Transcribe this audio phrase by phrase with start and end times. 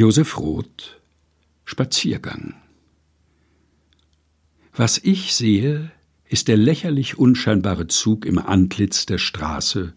[0.00, 1.00] Josef Roth
[1.64, 2.54] Spaziergang
[4.72, 5.90] Was ich sehe,
[6.28, 9.94] ist der lächerlich unscheinbare Zug im Antlitz der Straße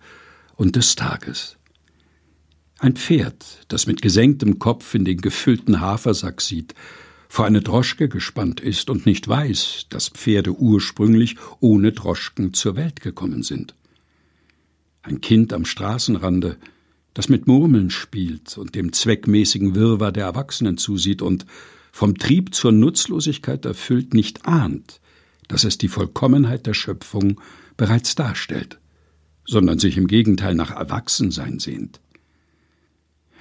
[0.56, 1.58] und des Tages.
[2.80, 6.74] Ein Pferd, das mit gesenktem Kopf in den gefüllten Hafersack sieht,
[7.30, 13.02] vor eine Droschke gespannt ist und nicht weiß, dass Pferde ursprünglich ohne Droschken zur Welt
[13.02, 13.76] gekommen sind.
[15.04, 16.58] Ein Kind am Straßenrande,
[17.14, 21.46] das mit Murmeln spielt und dem zweckmäßigen Wirrwarr der Erwachsenen zusieht und
[21.92, 25.02] vom Trieb zur Nutzlosigkeit erfüllt nicht ahnt,
[25.48, 27.42] dass es die Vollkommenheit der Schöpfung
[27.76, 28.80] bereits darstellt,
[29.46, 32.00] sondern sich im Gegenteil nach Erwachsensein sehnt.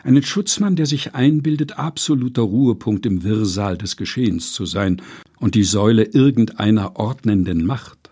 [0.02, 5.02] Einen Schutzmann, der sich einbildet, absoluter Ruhepunkt im Wirrsal des Geschehens zu sein
[5.38, 8.10] und die Säule irgendeiner ordnenden Macht.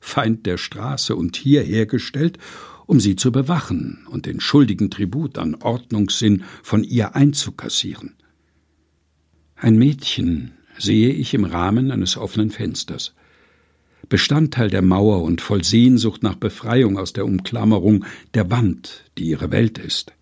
[0.00, 2.38] Feind der Straße und hierher gestellt,
[2.86, 8.14] um sie zu bewachen und den schuldigen Tribut an Ordnungssinn von ihr einzukassieren.
[9.56, 13.14] Ein Mädchen sehe ich im Rahmen eines offenen Fensters.
[14.08, 19.50] Bestandteil der Mauer und voll Sehnsucht nach Befreiung aus der Umklammerung der Wand, die ihre
[19.50, 20.12] Welt ist.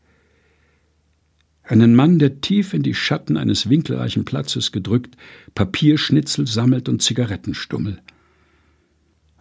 [1.64, 5.16] Einen Mann, der tief in die Schatten eines winkelreichen Platzes gedrückt
[5.54, 8.00] Papierschnitzel sammelt und Zigarettenstummel.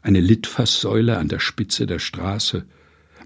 [0.02, 2.66] Eine Litfaßsäule an der Spitze der Straße,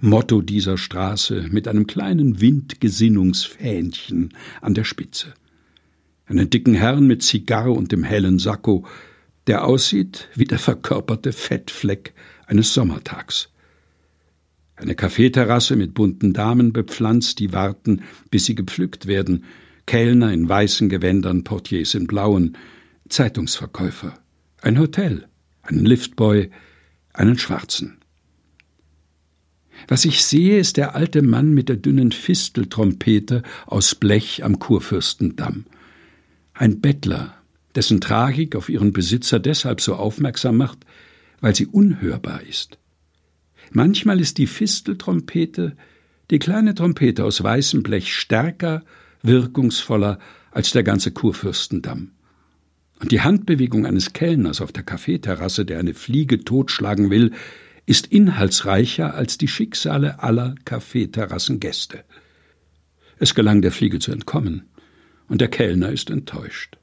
[0.02, 5.34] Motto dieser Straße mit einem kleinen Windgesinnungsfähnchen an der Spitze.
[6.26, 8.86] Einen dicken Herrn mit Zigarre und dem hellen Sakko,
[9.48, 12.14] der aussieht wie der verkörperte Fettfleck
[12.48, 13.50] eines Sommertags.
[14.76, 19.46] Eine Kaffeeterrasse mit bunten Damen bepflanzt, die warten, bis sie gepflückt werden,
[19.86, 22.58] Kellner in weißen Gewändern, Portiers in blauen,
[23.08, 24.18] Zeitungsverkäufer,
[24.62, 25.28] ein Hotel,
[25.62, 26.50] einen Liftboy,
[27.14, 28.00] einen Schwarzen.
[29.88, 35.66] Was ich sehe, ist der alte Mann mit der dünnen Fisteltrompete aus Blech am Kurfürstendamm.
[36.54, 37.36] Ein Bettler,
[37.76, 40.80] dessen Tragik auf ihren Besitzer deshalb so aufmerksam macht,
[41.42, 42.78] weil sie unhörbar ist.
[43.72, 45.76] Manchmal ist die Fisteltrompete,
[46.32, 48.84] die kleine Trompete aus weißem Blech, stärker,
[49.22, 50.20] wirkungsvoller
[50.52, 52.12] als der ganze Kurfürstendamm.
[53.02, 57.32] Und die Handbewegung eines Kellners auf der Kaffeeterrasse, der eine Fliege totschlagen will,
[57.86, 62.04] ist inhaltsreicher als die Schicksale aller Kaffeeterrassengäste.
[63.18, 64.64] Es gelang der Fliege zu entkommen,
[65.28, 66.78] und der Kellner ist enttäuscht.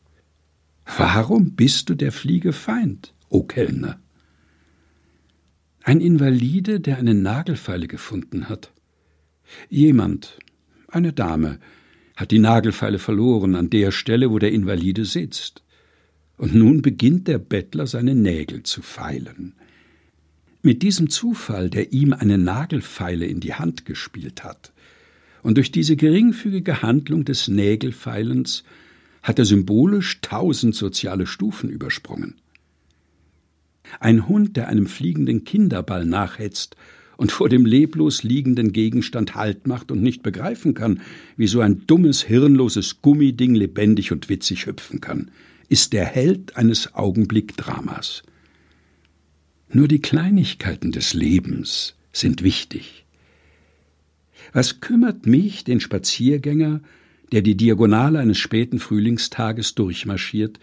[0.85, 4.01] Warum bist du der Fliege Feind, o Kellner?
[5.85, 8.73] Ein Invalide, der eine Nagelfeile gefunden hat.
[9.69, 10.39] Jemand,
[10.89, 11.59] eine Dame,
[12.17, 15.63] hat die Nagelfeile verloren an der Stelle, wo der Invalide sitzt.
[16.37, 19.55] Und nun beginnt der Bettler seine Nägel zu feilen.
[20.65, 24.73] Mit diesem Zufall, der ihm eine Nagelfeile in die Hand gespielt hat,
[25.43, 28.63] und durch diese geringfügige Handlung des Nägelfeilens
[29.25, 32.37] hat er symbolisch tausend soziale Stufen übersprungen.
[33.99, 36.77] Ein Hund, der einem fliegenden Kinderball nachhetzt
[37.17, 41.01] und vor dem leblos liegenden Gegenstand Halt macht und nicht begreifen kann,
[41.37, 45.33] wie so ein dummes, hirnloses Gummiding lebendig und witzig hüpfen kann,
[45.69, 48.23] ist der Held eines Augenblickdramas.
[49.75, 53.07] Nur die Kleinigkeiten des Lebens sind wichtig.
[54.53, 56.81] Was kümmert mich, den Spaziergänger,
[57.33, 60.61] der die Diagonale eines späten Frühlingstages durchmarschiert,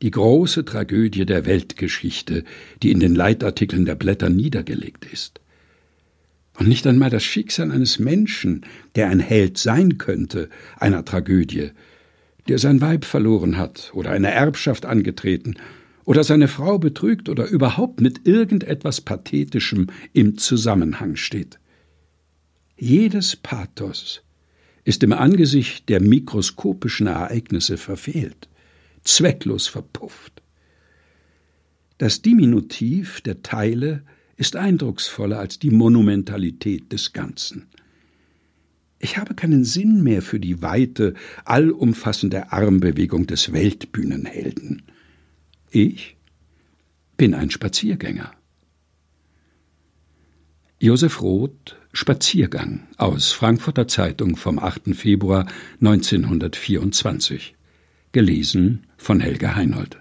[0.00, 2.44] die große Tragödie der Weltgeschichte,
[2.84, 5.40] die in den Leitartikeln der Blätter niedergelegt ist?
[6.56, 8.64] Und nicht einmal das Schicksal eines Menschen,
[8.94, 11.70] der ein Held sein könnte, einer Tragödie,
[12.46, 15.56] der sein Weib verloren hat oder eine Erbschaft angetreten
[16.04, 21.58] oder seine Frau betrügt oder überhaupt mit irgendetwas Pathetischem im Zusammenhang steht.
[22.76, 24.22] Jedes Pathos
[24.84, 28.48] ist im Angesicht der mikroskopischen Ereignisse verfehlt,
[29.04, 30.42] zwecklos verpufft.
[31.98, 34.02] Das Diminutiv der Teile
[34.36, 37.68] ist eindrucksvoller als die Monumentalität des Ganzen.
[38.98, 41.14] Ich habe keinen Sinn mehr für die weite,
[41.44, 44.82] allumfassende Armbewegung des Weltbühnenhelden.
[45.74, 46.18] Ich
[47.16, 48.30] bin ein Spaziergänger.
[50.78, 54.94] Josef Roth Spaziergang aus Frankfurter Zeitung vom 8.
[54.94, 55.46] Februar
[55.80, 57.54] 1924.
[58.12, 59.98] Gelesen von Helga Heinold.